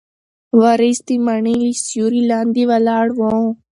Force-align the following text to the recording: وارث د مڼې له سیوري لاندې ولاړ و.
وارث 0.59 0.99
د 1.07 1.09
مڼې 1.25 1.55
له 1.61 1.71
سیوري 1.85 2.21
لاندې 2.31 2.63
ولاړ 2.71 3.07
و. 3.17 3.19